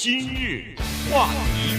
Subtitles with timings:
[0.00, 0.76] 今日
[1.10, 1.74] 话题，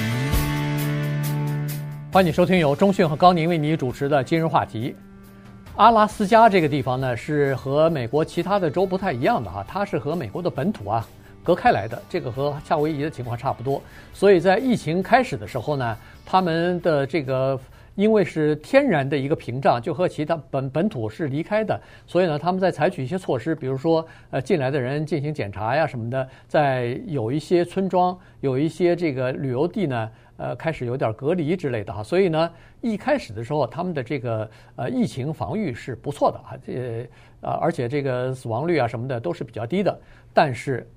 [2.11, 4.93] 欢迎收听由中讯和高宁为你主持的今日话题。
[5.77, 11.07] 阿拉斯加这个地方呢，是和美国其他的州不太一样的哈，它是和美国的本土啊
[11.41, 13.81] 隔开来的，这个和夏威夷的情况差不多。
[14.13, 17.57] 所以在疫情开始的时候呢，他们的这个。
[17.99, 21.77] 因为是天然的一个屏障，就和其他本本土是离开的，
[22.07, 32.01] 所以呢，他们在采取一些措施，比如说，呃，进来的人进行检查呀什么的，在有一些村庄、有一些这个旅游地呢，呃，开始有点隔离之类的哈。
[32.01, 32.49] 所以呢，
[32.79, 37.05] 一开始的时候，他们的这个呃疫情防御是不错的啊，这
[37.41, 39.99] 呃，而且这个死亡率啊什么的都是比较低的。
[40.33, 40.89] 但是，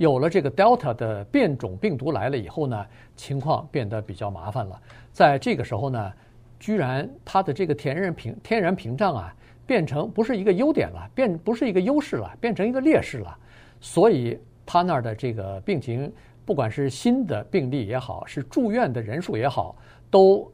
[0.00, 2.86] 有了这个 Delta 的变种病毒来了以后呢，
[3.16, 4.80] 情况变得比较麻烦了。
[5.12, 6.12] 在这个时候呢，
[6.58, 9.36] 居然它的这个天然屏天然屏障啊，
[9.66, 13.36] 变成不是一个优点了，变不是一个优势了，变成一个劣势了。
[13.78, 16.10] 所以他那儿的这个病情，
[16.46, 19.76] 不管是新的病例也好，是住院的人数也好，
[20.10, 20.50] 都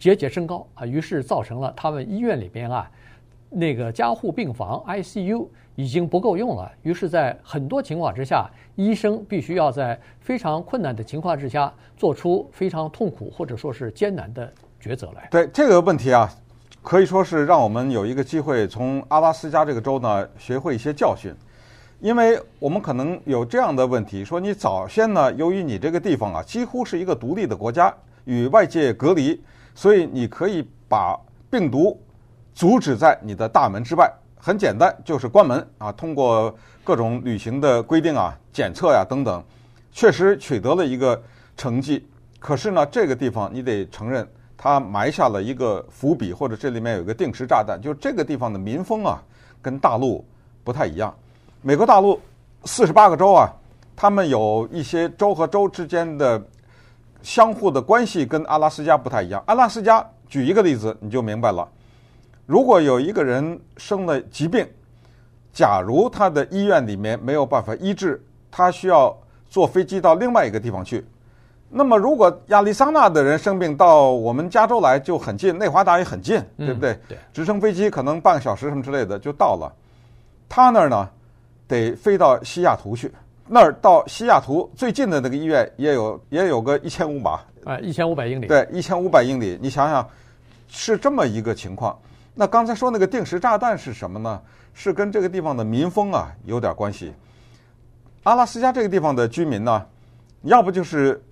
[0.00, 0.84] 节节升高啊。
[0.84, 2.90] 于是造成了他们医院里边啊，
[3.50, 5.46] 那个加护病房 ICU
[5.80, 6.70] 已经不够用了。
[6.82, 15.26] 于是，在很多情况之下，医生必须要在非常困难的情况之下，做出非常痛苦或者说是艰难的抉择来。
[15.30, 16.30] 对这个问题啊，
[16.82, 21.34] 可以说是让我们有一个机会从阿拉斯加这个州呢学会一些教训，
[21.98, 27.94] 因为我们可能有这样的问题：说你早先呢，由于你这个地方啊几乎是一个独立的国家，
[28.26, 29.40] 与外界隔离，
[29.74, 31.18] 所以你可以把
[31.50, 31.98] 病毒。
[32.52, 35.92] 阻止在你的大门之外，很简单，就是关门啊。
[35.92, 39.42] 通过各种旅行的规定啊、检测呀等等，
[39.92, 41.20] 确实取得了一个
[41.56, 42.06] 成绩。
[42.38, 47.78] 可是呢，这个地方你得承认，它埋下了一个伏笔，或者这里面有一个定时炸弹。
[47.80, 49.22] 就这个地方的民风啊，
[49.60, 50.24] 跟大陆
[50.64, 51.14] 不太一样。
[51.60, 52.18] 美国大陆
[52.64, 53.52] 四十八个州啊，
[53.94, 56.42] 他们有一些州和州之间的
[57.20, 59.42] 相互的关系跟阿拉斯加不太一样。
[59.46, 61.68] 阿拉斯加举一个例子，你就明白了。
[62.50, 64.66] 如果有一个人生了疾病，
[65.52, 68.20] 假如他的医院里面没有办法医治，
[68.50, 69.16] 他需要
[69.48, 71.06] 坐飞机到另外一个地方去。
[71.68, 76.98] 那么，如果亚利桑那的人生病到我们加州来就很近，内华达也很近，对不对？
[77.06, 79.72] 对，直升飞机可能半个小时什么之类的就到了。
[80.48, 81.08] 他那儿呢，
[81.68, 83.12] 得飞到西雅图去。
[83.46, 87.30] 那儿到西雅图最近的那个医院也有也有个一千五百？
[87.64, 88.48] 啊，一千五百英里。
[88.48, 89.56] 对，一千五百英里。
[89.62, 90.04] 你想想，
[90.66, 91.96] 是这么一个情况。
[92.40, 94.40] 那刚才说那个定时炸弹是什么呢？
[94.72, 97.12] 是跟这个地方的民风啊有点关系。
[98.22, 99.86] 阿拉斯加这个地方的居民呢，
[100.44, 101.22] 要不就是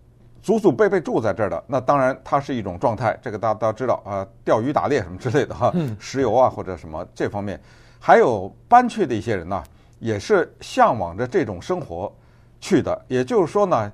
[0.43, 7.59] 祖祖辈辈住在这儿的，那当然它是一种状态，这个大家都知道啊，钓鱼打猎什么之类的哈，石油啊或者什么这方面，
[7.99, 9.65] 还有搬去的一些人呢，
[10.01, 12.15] 也是向往着这种生活
[12.61, 13.03] 去的。
[13.09, 13.91] 也就是说呢。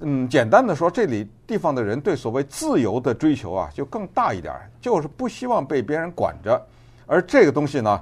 [0.00, 6.60] 嗯，简单的说，这里地方的人对所谓自由的追求啊，就更大一点，就是不希望被别人管着。
[7.06, 7.98] 而这个东西呢，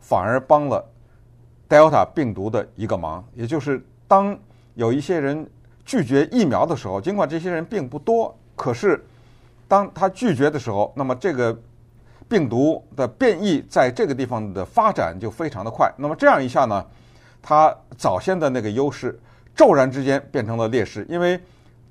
[0.00, 0.84] 反而帮了
[1.68, 4.36] Delta 病毒的一个忙，也就是当
[4.74, 5.48] 有一些人
[5.84, 9.00] 拒绝疫苗的时候，尽管这些人并不多，可是
[9.68, 11.56] 当他拒绝的时候，那么这个
[12.28, 15.88] 病毒的变异在这个地方的发展就非常的快。
[15.96, 16.84] 那么这样一下呢，
[17.40, 19.16] 他早先的那个优势。
[19.58, 21.38] 骤然之间变成了劣势，因为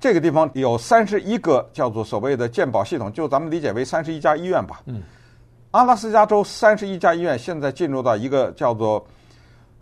[0.00, 4.80] 这个地方有三十一个叫做所谓的鉴保系统，就咱们理解为三十一家医院吧。
[4.86, 5.02] 嗯，
[5.72, 9.06] 阿拉斯加州三十一家医院现在进入到一个叫做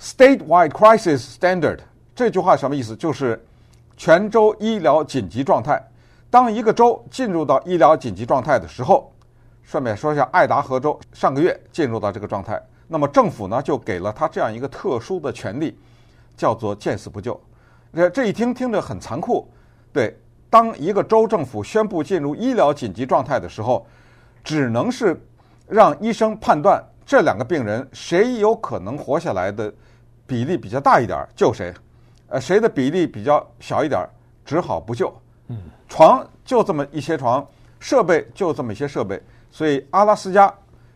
[0.00, 1.78] statewide crisis standard。
[2.12, 2.96] 这句话什么意思？
[2.96, 3.40] 就是
[3.96, 5.80] 全州医疗紧急状态。
[6.28, 9.12] 当一个州进入到医疗紧急状态的时候，
[9.62, 15.78] 顺便说一下，爱达荷州上个月进入到这个状态，那么政府呢就给了他这样一个特殊的权利，
[16.36, 17.40] 叫做见死不救。
[17.96, 19.50] 这这一听听着很残酷，
[19.92, 20.16] 对。
[20.48, 23.84] 当一个州政府宣布进入医疗紧急状态的时候，
[24.44, 25.20] 只能是
[25.66, 29.72] 让医生判断这两个病人谁有可能活下来的
[30.24, 31.72] 比例比较大一点，救谁；
[32.28, 34.08] 呃，谁的比例比较小一点，
[34.44, 35.12] 只好不救。
[35.48, 37.44] 嗯，床就这么一些床，
[37.80, 40.52] 设备就这么一些设备，所以阿拉斯加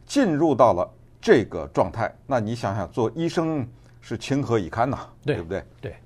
[0.06, 0.88] 进入到了
[1.20, 2.10] 这个状态。
[2.24, 3.66] 那你想想，做医生
[4.00, 4.98] 是情何以堪呐？
[5.24, 5.64] 对，对不对？
[5.80, 5.96] 对。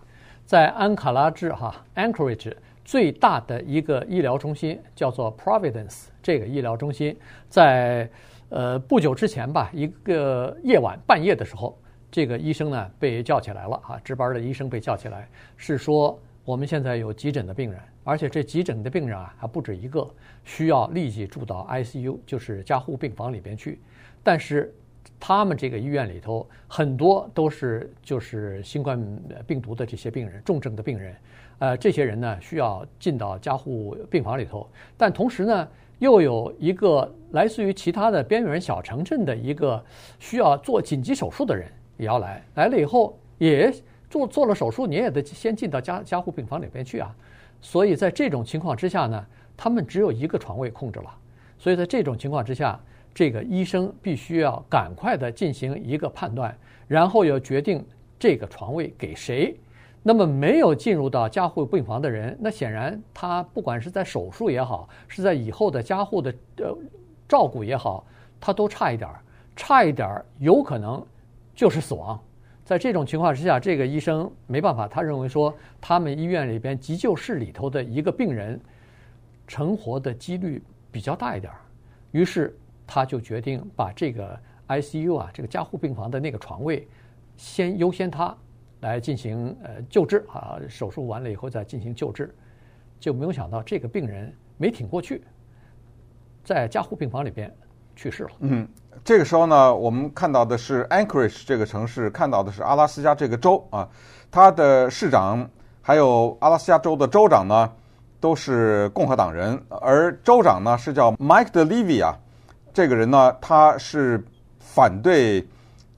[0.44, 2.54] 在安卡拉治哈 Anchorage
[2.84, 7.16] 最大的一个医疗中心叫做 Providence，这个医疗中心
[7.48, 8.08] 在
[8.50, 11.78] 呃不久之前吧，一个夜晚半夜的时候，
[12.10, 15.26] 这个医生呢被叫起来了哈，值班的医生被叫起来，
[15.56, 20.06] 是说我们现在有急诊的病人，而且这急诊的病人啊还不止一个，
[20.44, 23.80] 需要立即住到 ICU，就是加护病房里边去，
[24.22, 24.74] 但是。
[25.18, 29.00] 他们这个医院里头很多都是就是新冠
[29.46, 31.16] 病毒的这些病人，重症的病人，
[31.58, 35.68] 呃，这些人呢需要进到加护病房里头，但同时呢，
[35.98, 39.82] 又有一个来自于其他的边缘小城镇的一个
[40.18, 41.66] 需要做紧急手术的人
[41.96, 43.72] 也要来，来了以后也
[44.10, 47.14] 做做了手术，你也得先进到加加护病房里边去啊。
[47.62, 49.26] 所以在这种情况之下呢，
[49.56, 51.10] 他们只有一个床位空着了。
[51.58, 52.78] 所以在这种情况之下，
[53.14, 56.56] 这个医生必须要赶快的进行一个判断，
[56.88, 57.84] 然后要决定
[58.18, 59.56] 这个床位给谁。
[60.02, 66.76] 那么没有进入到加护病房的人，那显然他不管是在手术也好，是在以后的加护的呃
[67.26, 68.04] 照顾也好，
[68.38, 69.20] 他都差一点儿，
[69.56, 71.02] 差一点儿有可能
[71.54, 72.20] 就是死亡。
[72.66, 78.60] 在这种情况之下，这个医生没办法，他认为说他们医院里边急救室里头的一个病人
[79.46, 81.58] 成活的几率比较大一点儿，
[82.10, 82.54] 于是
[82.86, 84.38] 他就决定把这个
[84.68, 86.88] ICU 啊，这个加护病房的那个床位
[87.36, 88.36] 先优先他
[88.80, 92.34] 来进行呃救治啊，手术完了以后再进行救治，
[93.00, 95.24] 就没有想到这个病人没挺过去，
[96.44, 97.54] 在加护病房里边
[97.96, 98.30] 去世了。
[98.40, 98.68] 嗯。
[99.02, 103.86] 这个时候呢，我们看到的是 Anchorage 这个城市，看到的是阿拉斯加这个州啊，
[104.30, 105.50] 它的市长
[105.82, 107.72] 还有阿拉斯加州的州长呢，
[108.20, 112.16] 都是共和党人，而州长呢是叫 Mike DeLeve 啊，
[112.74, 114.20] 这个人呢，他是
[114.58, 115.46] 反对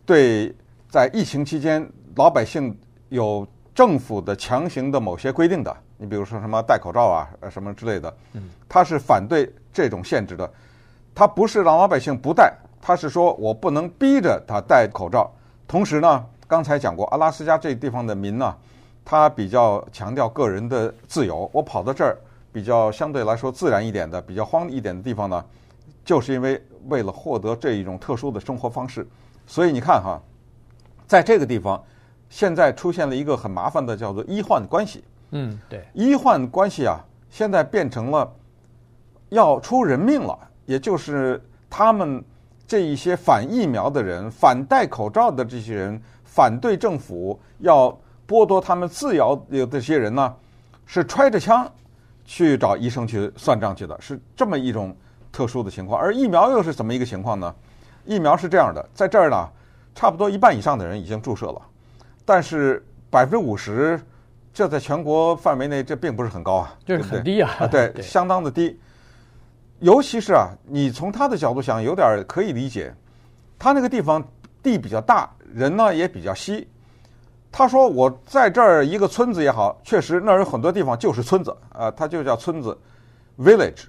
[0.05, 0.55] 对
[0.91, 2.79] 在疫情期间老百姓
[3.09, 8.15] 有政府的强行的某些规定的，你比如说什么戴口罩啊，什么之类的，
[8.69, 10.53] 他是反对这种限制的，
[11.15, 12.55] 他不是让老百姓不戴。
[12.79, 15.33] 他是说，我不能逼着他戴口罩。
[15.67, 18.55] 同时呢，刚才讲过，阿拉斯加这地方的民呢，
[19.03, 21.51] 他比较强调个人的自由。
[21.55, 22.17] 我跑到这儿
[22.53, 25.45] 比较相对来说自然一点的、比较荒一点的地方呢，
[26.07, 26.59] 就是因为
[26.89, 29.07] 为了获得这一种特殊的生活方式。
[29.47, 30.19] 所以你看哈，
[31.07, 31.85] 在这个地方，
[32.31, 35.05] 现在出现了一个很麻烦的叫做医患关系。
[35.33, 38.33] 嗯，对，医患关系啊，现在变成了
[39.29, 41.39] 要出人命了，也就是
[41.69, 42.25] 他们。
[42.69, 50.35] 这一些反疫苗的人、反戴口罩的这些人、反对政府要剥夺他们自由的这些人呢，
[50.85, 51.71] 是揣着枪
[52.25, 54.93] 去找医生去算账去的，是这么一种
[55.37, 56.01] 特殊的情况。
[56.01, 57.55] 而疫苗又是怎么一个情况呢？
[58.07, 59.47] 疫苗是这样的，在这儿呢，
[59.95, 61.61] 差不多一半以上的人已经注射了，
[62.25, 64.01] 但是百分之五十，
[64.55, 68.81] 这在全国范围内这并不是很高啊，就是很低啊，啊，对，相当的低。
[69.81, 72.95] 尤其是啊，你从他的角度想，有点可以理解。
[73.59, 74.27] 他那个地方
[74.63, 76.67] 地比较大，人呢也比较稀。
[77.53, 82.77] 他说：“我在这儿一个村子也好，确实那儿有很多地方就是村子啊，它就叫村子
[83.39, 83.85] （village）。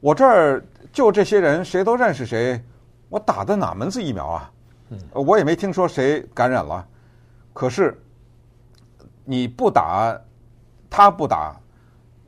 [0.00, 0.62] 我这儿
[0.92, 2.60] 就这些人，谁都认识谁。
[3.08, 4.52] 我打的哪门子疫苗啊？
[5.12, 6.86] 我也没听说谁感染了。
[7.52, 7.96] 可是
[9.24, 10.18] 你不打，
[10.88, 11.54] 他不打，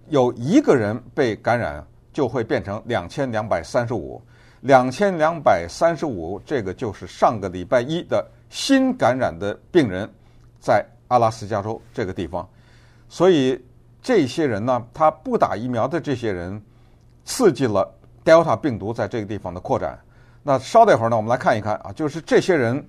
[0.09, 4.21] 有一个人被感染。”就会变成两千两百三十五，
[4.63, 10.11] 两千两百三十五，这个就是上个礼拜一的新感染的病人，
[10.59, 12.47] 在阿拉斯加州这个地方，
[13.09, 13.65] 所以
[14.03, 16.61] 这些人呢，他不打疫苗的这些人，
[17.25, 17.89] 刺激了
[18.25, 19.99] Delta 病毒在这个地方的扩展。
[20.43, 22.85] 那稍待会儿呢，我们来看一看啊，就是这些人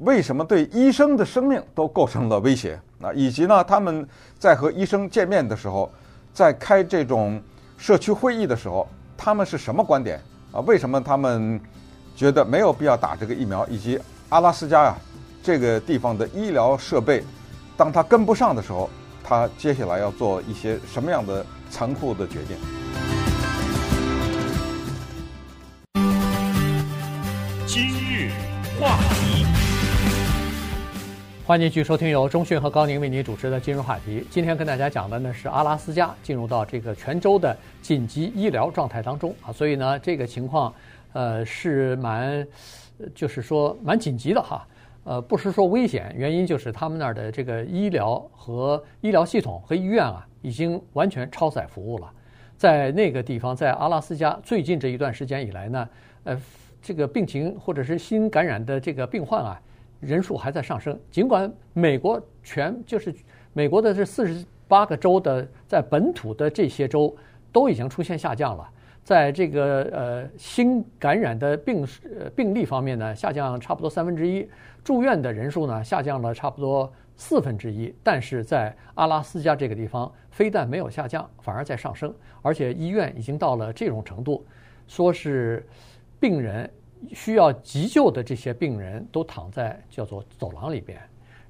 [0.00, 4.06] 为什么对医生的生命都构成了威胁啊，以及呢，他们
[4.38, 5.90] 在和医生见面的时候，
[6.32, 7.42] 在开这种。
[7.76, 10.18] 社区会议的时候，他们是什么观点
[10.52, 10.60] 啊？
[10.60, 11.60] 为什么他们
[12.14, 13.66] 觉得没有必要打这个疫苗？
[13.66, 14.96] 以及阿拉斯加呀、啊，
[15.42, 17.24] 这个地方的医疗设备，
[17.76, 18.88] 当他跟不上的时候，
[19.24, 23.13] 他接下来要做一些什么样的残酷的决定？
[31.46, 34.26] 欢迎继续收听由中讯和高宁为您主持的今日话题。
[34.30, 40.72] 今天跟大家讲的呢是阿拉斯加进入到这个全州的紧急医疗状态当中啊，所以呢这个情况
[41.12, 42.46] 呃是蛮，
[43.14, 44.66] 就是说蛮紧急的哈。
[45.04, 52.10] 呃，不是说危险，原因就是他们那儿的这个医疗和医疗系统和医院啊已经完全超载服务了。
[52.56, 55.88] 在那个地方，在阿拉斯加最近这一段时间以来呢，
[56.24, 56.40] 呃，
[56.80, 59.60] 这个病情或者是新感染的这个病患啊。
[60.04, 63.14] 人数还在上升，尽管美国全就是
[63.52, 67.14] 美国的这四十八个州的在本土的这些州
[67.52, 68.68] 都已经出现下降了，
[69.02, 71.86] 在这个呃新感染的病
[72.34, 74.48] 病例方面呢，下降差不多三分之一，
[74.82, 84.44] 住院的人数呢下降了差不多四分之一，但是在阿拉斯加这个地方，非但没有下降，反而在上升，而且医院已经到了这种程度，
[84.86, 85.64] 说是
[86.18, 86.68] 病人。
[87.12, 90.98] 需要急救的这些病人都躺在叫做走廊里边，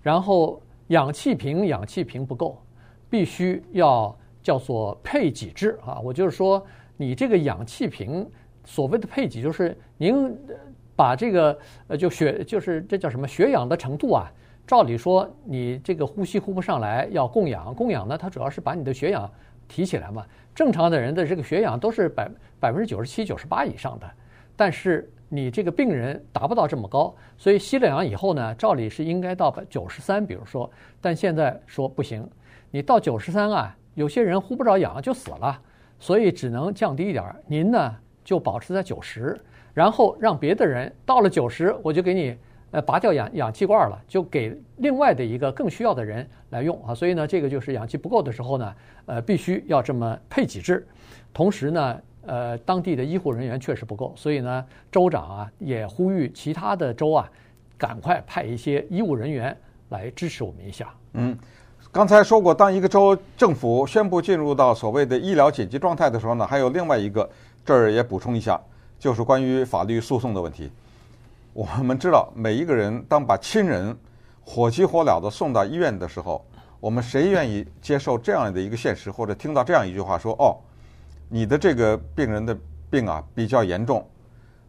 [0.03, 2.61] 然后氧气瓶氧气瓶不够，
[3.09, 6.01] 必须要叫做配给制啊。
[6.01, 6.65] 我就是说，
[6.97, 8.29] 你这个氧气瓶
[8.65, 10.37] 所谓的配给，就是您
[10.97, 11.59] 把这个
[11.89, 14.31] 呃就血就是这叫什么血氧的程度啊。
[14.67, 17.75] 照理说，你这个呼吸呼不上来，要供氧。
[17.75, 19.31] 供氧呢，它主要是把你的血氧
[19.69, 20.25] 提起来嘛。
[20.55, 24.11] 正常的人的这个血氧都是百百分之九十七、九十八以上的，
[24.57, 32.29] 但是你这个病人达不到这么高，所以吸了氧以后呢，照理是应该到九十三，比如说，但现在说不行，
[32.71, 35.61] 你到九十三啊，有些人呼不着氧就死了，
[35.99, 37.25] 所以只能降低一点。
[37.47, 39.37] 您呢就保持在九十，
[39.73, 42.37] 然后让别的人到了九十，我就给你。
[42.71, 46.93] 呃，拔掉氧氧气罐了，就给另外的一个更需要的人来用啊。
[46.93, 48.75] 所以呢，这个就是氧气不够的时候呢，
[49.07, 50.85] 呃，必须要这么配几支。
[51.33, 57.31] 同时呢，呃，当地的医护人员确实不够，所以呢，州长啊也呼吁其他的州啊，
[57.77, 59.57] 赶快派一些医务人员
[59.91, 60.93] 来支持我们一下。
[61.13, 61.37] 嗯，
[61.93, 67.29] 刚才说过，当一个州政府宣布进入到所谓的医疗紧急状态的时候呢，还有另外一个，
[67.65, 68.61] 这儿也补充一下，
[68.99, 70.71] 就是关于法律诉讼的问题。
[71.53, 73.97] 我们知道，每一个人当把亲人
[74.45, 76.45] 火急火燎的送到医院的时候，
[76.81, 80.57] 我们谁愿意接受这样的一个现实，或者听到这样一句话说：“哦，
[81.35, 82.57] 你的这个病人的
[82.89, 84.09] 病啊比较严重，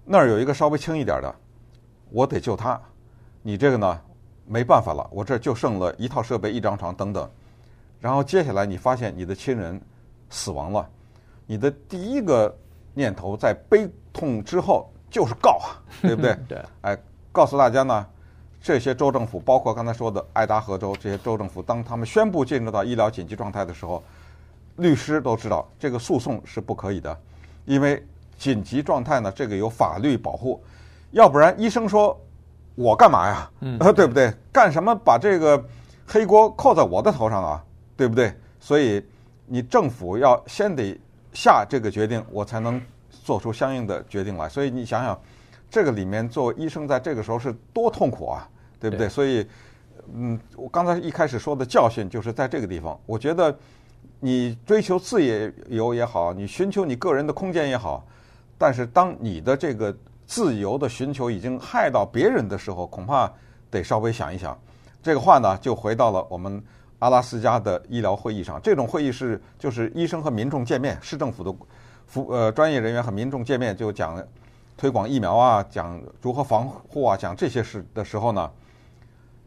[0.03, 1.35] 那儿有一个稍微轻一点的，
[2.09, 2.81] 我得救他。
[3.43, 4.01] 你这个呢
[4.47, 7.29] 没办法了，我这就剩了一套设备、一张床等等。
[7.99, 9.79] 然后接下来你发现你的亲人
[10.31, 10.89] 死亡了，
[11.45, 12.51] 你的第一个
[12.95, 16.35] 念头在悲痛之后。”就是告啊，对不对？
[16.49, 16.61] 对。
[16.81, 16.97] 哎，
[17.31, 18.05] 告诉大家呢，
[18.59, 24.03] 这些州政府，包括刚才说的爱达荷州这些州政府，当他们宣布进入到医疗紧急状态的时候，
[24.77, 27.17] 律师都知道这个诉讼是不可以的，
[27.65, 28.03] 因为
[28.37, 30.63] 紧急状态呢，这个有法律保护，
[31.11, 32.19] 要不然医生说
[32.75, 33.51] 我干嘛呀？
[33.61, 34.33] 嗯， 对不对？
[34.51, 35.63] 干什么把这个
[36.05, 37.63] 黑锅扣在我的头上啊？
[37.95, 38.33] 对不对？
[38.59, 39.03] 所以
[39.45, 40.99] 你政府要先得
[41.33, 42.81] 下这个决定，我才能。
[43.23, 45.19] 做出相应的决定来，所以你想想，
[45.67, 48.47] 这个里面作为医生在这个时候是多痛苦啊，
[48.79, 49.07] 对不对？
[49.07, 49.09] 对。
[49.09, 49.47] 所以，
[50.13, 52.99] 嗯，我刚才一开始说的教训就是在这个地方。
[53.07, 53.57] 我觉得
[54.25, 55.23] 你追求自
[55.69, 58.03] 由也好，你寻求你个人的空间也好，
[58.57, 63.31] 但是当你的这个自由的寻求已经害到别人的时候，恐怕
[63.69, 64.57] 得稍微想一想。
[65.03, 66.59] 这个话呢，就回到了我们
[66.97, 68.59] 阿拉斯加的医疗会议上。
[68.63, 71.55] 这种会议是就是医生和民众见面，市政府的。
[72.07, 74.23] 服呃，专业人员和民众见面就讲
[74.77, 78.51] 推广疫苗啊，讲如何防护啊，讲这些事的时候呢，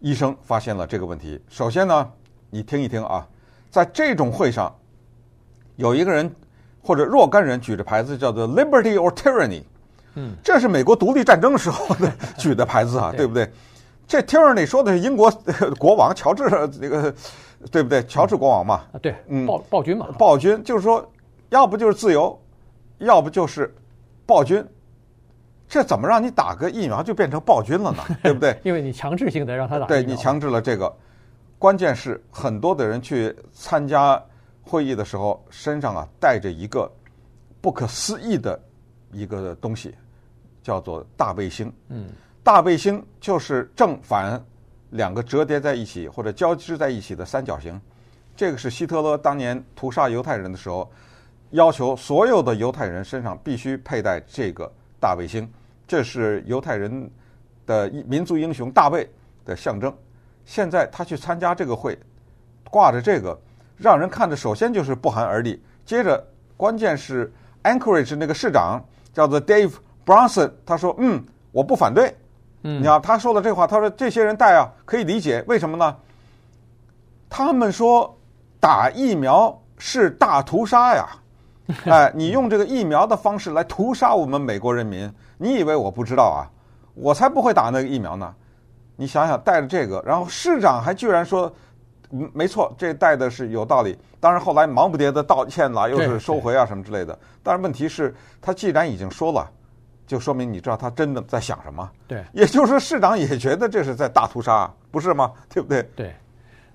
[0.01, 1.41] 医生发现了这个问题。
[1.49, 2.11] 首先呢，
[2.51, 3.25] 你听一听啊，
[3.71, 4.75] 在这种会上，
[5.77, 6.31] 有一个人
[6.83, 9.63] 或者若干人举着牌子叫做 “Liberty or Tyranny”，
[10.15, 13.51] 嗯，这是美国独立战争时候的举的牌子啊，对不对？
[14.07, 15.31] 这 “Tyranny” 说的是英国
[15.79, 16.45] 国王乔治
[16.81, 17.15] 那个，
[17.71, 18.03] 对不对？
[18.05, 21.07] 乔治国王嘛，啊，对，嗯，暴暴君嘛，暴君就是说，
[21.51, 22.39] 要不就是自由。
[23.01, 23.73] 要不就是
[24.27, 24.61] 暴君，
[25.69, 28.03] 这怎么让你打个疫苗就变成暴君了呢？
[28.25, 28.59] 对不对？
[28.65, 29.87] 因为你强制性的让他打。
[29.87, 30.93] 对，你强制了这个，
[31.59, 34.23] 关键是很多的人去参加
[34.63, 36.91] 会议的时候，身上啊带着一个
[37.61, 38.61] 不可思议的
[39.13, 39.95] 一个东西，
[40.63, 41.73] 叫做大卫星。
[41.89, 42.09] 嗯，
[42.43, 44.43] 大卫星就是正反
[44.91, 47.81] 两个折叠在一起或者交织在一起的三角形。
[48.37, 50.91] 这个是希特勒当年屠杀犹太人的时候。
[51.53, 55.51] 要求所有的犹太人身上必须佩戴这个大卫星，
[55.87, 57.11] 这是犹太人
[57.65, 59.09] 的民族英雄大卫
[59.47, 59.91] 的象征。
[60.49, 61.97] 现在他去参加这个会，
[62.71, 63.39] 挂着这个，
[63.77, 65.63] 让人看着首先就是不寒而栗。
[65.85, 66.27] 接着，
[66.57, 67.31] 关键是
[67.65, 69.75] Anchorage 那个市长叫做 Dave
[70.07, 72.17] Bronson，他说：“嗯，我不反对。”
[72.65, 75.95] 嗯，你看他说的这话，他说这些人带啊可以理解，为什么呢？
[77.29, 78.19] 他们说
[78.59, 81.07] 打疫苗是大屠杀呀。
[81.85, 86.49] 哎，你用这个疫苗的方式来屠杀我们美国人民，你以为我不知道啊？
[86.95, 88.35] 我才不会打那个疫苗呢！
[89.01, 91.51] 你想想，带着这个，然后市长还居然说，
[92.11, 93.97] 嗯，没错，这带的是有道理。
[94.19, 97.17] 当然后来忙不迭的道歉了，又是收回啊什么之类的。
[97.41, 98.13] 但是问题是，
[98.43, 99.49] 他既然已经说了，
[100.05, 101.89] 就说明你知道他真的在想什么。
[102.09, 105.33] 对，也就是说，市长也觉得这是在大屠杀，不是吗？
[105.49, 105.81] 对不对？
[105.95, 106.13] 对。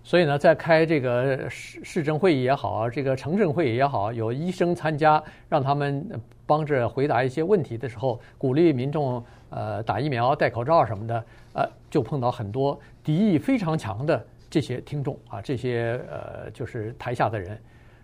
[0.06, 6.06] 所以呢，在开这个市市政会议也好，这个城镇会议也好，有医生参加，让他们
[6.46, 17.60] 帮着回答一些问题的时候，鼓励民众呃打疫苗、戴口罩什么的，呃，就碰到很多敌意非常强的这些听众啊，这些呃就是台下的人。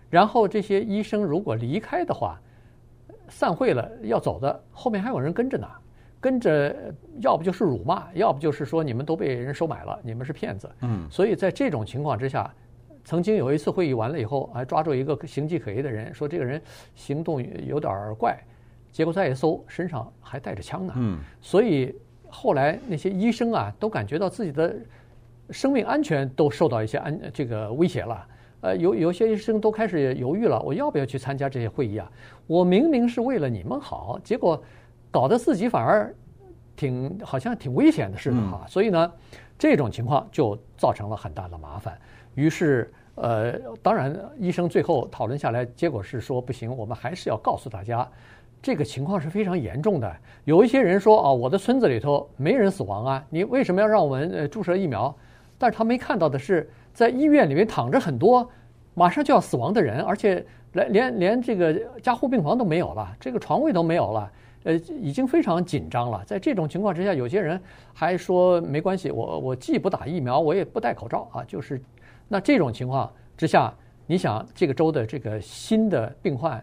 [0.08, 2.40] 然后这些医生如果离开的话，
[3.28, 5.66] 散会了要走的，后面还有人跟着呢。
[6.22, 6.76] 跟着，
[7.22, 10.70] 要不就是辱骂，要不就是说你们都被人收买了，你们是骗子。
[10.82, 12.52] 嗯，所以在这种情况之下，
[13.10, 16.62] 曾经有一次会议完了以后，还抓住一个形迹可疑的人，说这个人
[16.94, 18.38] 行动有点怪，
[18.92, 20.92] 结果再一搜，身上还带着枪呢。
[20.96, 21.92] 嗯，所以
[22.28, 24.76] 后来那些医生啊，都感觉到自己的
[25.50, 28.24] 生命安全都受到一些安这个威胁了。
[28.60, 32.08] 呃，有有些医生都开始犹豫了，我要不要去参加这些会议啊？
[32.46, 34.62] 我明明是为了你们好，结果
[35.10, 36.14] 搞得自己反而
[36.76, 38.64] 挺好像挺危险的似的哈。
[38.68, 39.12] 所以呢，
[39.58, 41.98] 这种情况就造成了很大的麻烦。
[42.36, 42.88] 于是，
[43.22, 48.08] 呃，当然，医生最后讨论下来，结果是说不行，我们还是要告诉大家，
[48.62, 50.10] 这个情况是非常严重的。
[50.44, 55.14] 有一些人说啊，我的村子里头没人死亡啊，你为什么要让我们呃注射疫苗？
[55.58, 58.50] 但是他没看到的是，在医院里面躺着很多
[58.94, 64.32] 马上就要死亡的人，而且连连连这个加护病房都没有了，这个床位都没有了，
[64.64, 66.22] 呃，已经非常紧张了。
[66.24, 67.60] 在这种情况之下，有些人
[67.92, 71.78] 还说没关系，我我既不打疫苗，我也不戴口罩啊，就是。
[72.32, 73.74] 那这种情况之下，
[74.06, 76.62] 你想这个州的这个新的病患，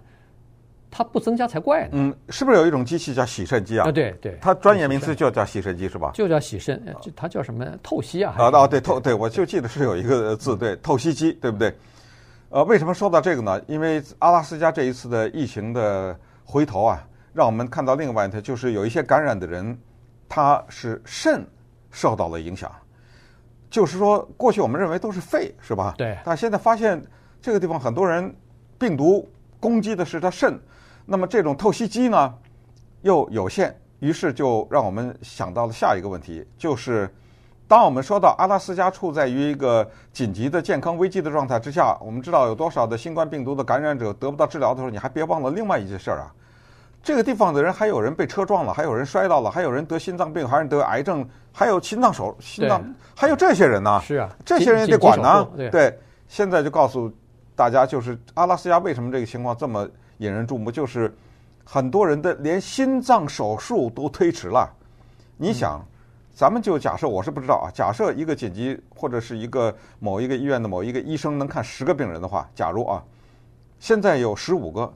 [0.90, 1.90] 它不增加才怪呢。
[1.92, 3.86] 嗯，是不是有一种机器叫洗肾机啊？
[3.86, 6.12] 啊，对对，它专业名词就叫洗肾机是吧？
[6.14, 8.34] 就叫洗肾，就它叫什么透析啊？
[8.38, 11.76] 啊哦，对透对，我就记得是有一个字，对透析机，对不对？
[12.50, 13.62] 呃，为什么说到这个呢？
[13.68, 19.78] 因为阿拉斯加这一次的疫情的回头啊，让我们看到另外一条，就是有一些感染的人，
[20.30, 21.46] 他是肾
[21.92, 22.72] 受到了影响。
[23.70, 25.94] 就是说，过去我们认为都是肺，是吧？
[25.98, 26.18] 对。
[26.24, 27.02] 但现在发现
[27.42, 28.34] 这个地方很多人
[28.78, 30.60] 病毒攻击的是他肾，
[31.06, 32.34] 那么这种透析机呢
[33.02, 37.14] 又有限，于是就让我们想到了下一个问题，就是
[37.68, 46.34] 当我们说到阿拉斯加处在于一个紧急的健康危机的状态之下，我们知道有多少的新冠病毒的感染者得不到治疗的时候，你还别忘了另外一件事儿啊。
[47.08, 52.84] 这个地方的人还有人被车撞了，还有人摔到了，还有人得心脏病，还有人得癌症，还有心脏手心脏，
[53.16, 54.02] 还有这些人呢。
[54.04, 55.48] 是啊，这些人也得管呢。
[55.56, 57.10] 对，对，现在就告诉
[57.56, 59.88] 大家，就是阿拉斯加为什么这个情况这么
[60.18, 61.16] 引人注目，就是
[61.64, 64.70] 很多人的连心脏手术都推迟了。
[65.38, 65.82] 你想，
[66.34, 73.02] 咱们就假设，我是不知道啊，假设一个紧急或者是一个某一个医院的某一个医生能看十个病人的话，假如啊，
[73.80, 74.93] 现在有十五个，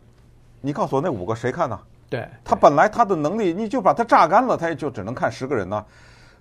[0.59, 1.79] 你告诉我那五个谁看呢？
[2.11, 5.85] 对，他本来他的能力，你就把他榨干了，他也就只能看十个人呢。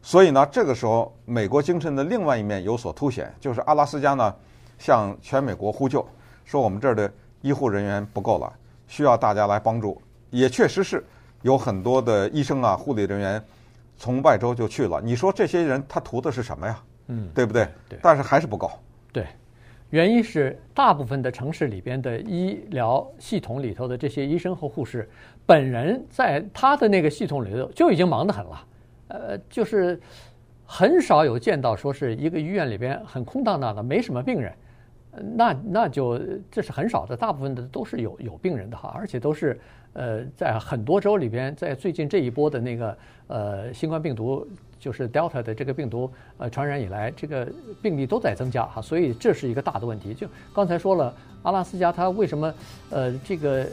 [0.03, 4.35] 所以呢，这个时候美国精神的另外一面有所凸显，就是阿拉斯加呢
[4.79, 6.05] 向全美国呼救，
[6.45, 7.09] 说我们这儿的
[7.41, 8.53] 医护人员不够了，
[8.89, 10.03] 需要大家来帮助。
[10.31, 11.05] 也确实是
[11.43, 13.41] 有很多的医生啊、护理人员
[13.97, 15.01] 从外州就去了。
[15.01, 16.83] 你说这些人他图的是什么呀？
[17.07, 17.69] 嗯，对不对？
[17.89, 17.97] 对。
[18.03, 18.69] 但是还是不够。
[19.13, 19.25] 对。
[19.91, 25.09] 原因是大部分的城市里边的医疗系统里头的这些医生和护士，
[25.45, 28.67] 本人在他的那个系统里头就已经忙得很了，
[29.09, 30.01] 呃，就是
[30.65, 34.53] 很少有见到说是一个医院里边很空荡荡的，没什么病人，
[35.35, 39.59] 那那就这是很少的，大部分的都是有有病人的哈，而且都是
[39.93, 42.99] 呃在很多州里边，在最近这一波的那个
[43.29, 44.47] 呃新冠病毒。
[44.81, 47.47] 就是 Delta 的这个病毒呃传染以来，这个
[47.83, 50.15] 病例都在增加哈，所以这是一个大的问题。
[50.15, 52.55] 就刚才说了，阿拉斯加它为什么
[52.89, 53.67] 呃这个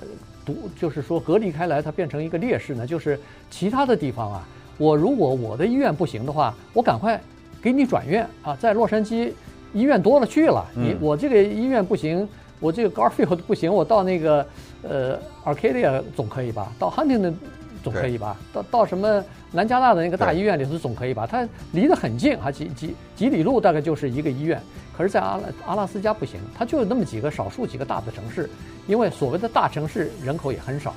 [0.00, 0.06] 呃
[0.46, 2.86] 独就是说隔离开来，它变成一个劣势呢？
[2.86, 7.20] 就是其他的地方啊，我如果我的医院不行的话，我赶快
[7.60, 9.30] 给你转院啊，在洛杉矶
[9.74, 12.26] 医院多了去了，你我这个医院不行，
[12.60, 14.46] 我这个 Garfield 不行，我到那个
[14.82, 16.72] 呃 Arcadia 总可以吧？
[16.78, 17.34] 到 Huntington
[17.82, 18.36] 总可以吧？
[18.52, 19.24] 到到什么？
[19.50, 21.26] 南加大的那个大医院里头总可以吧？
[21.26, 24.60] 它离得很近，啊，几几几里路大概就是一个医院。
[24.94, 28.50] 可是，在阿拉阿拉斯加不行，它就有那么几个少数几个大的城市，
[28.86, 30.92] 因为所谓的大城市人口也很少，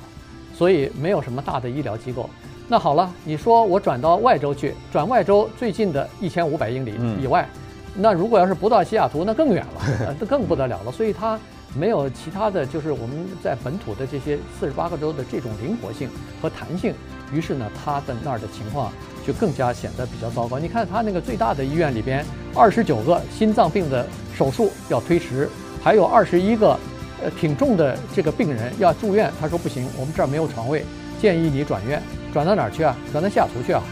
[0.54, 2.28] 所以没有什么大的医疗机构。
[2.68, 7.48] 那好了，你说我转到外州去，转外州最近的一千五百英里以外，
[7.94, 10.92] 那如果要是不到西雅图，那更远了，那更不得了了。
[10.92, 11.38] 所以它
[11.74, 16.08] 没有其他的就是我们在本土的这些四十八个州的这种灵活性
[16.40, 16.94] 和弹性。
[17.32, 18.92] 于是呢，他的那儿的情况
[19.26, 20.58] 就更加显得比较糟糕。
[20.58, 22.22] 你看他那个最大的医院里边，
[22.54, 24.06] 二十九个心脏病的
[24.36, 25.48] 手术要推迟，
[25.82, 26.78] 还有二十一个
[27.24, 29.32] 呃挺重的这个病人要住院。
[29.40, 30.84] 他说不行，我们这儿没有床位，
[31.18, 32.02] 建议你转院，
[32.34, 32.94] 转到哪儿去啊？
[33.12, 33.82] 转到西雅图去啊？